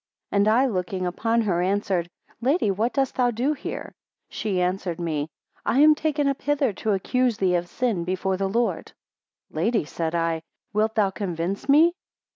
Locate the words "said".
9.85-10.15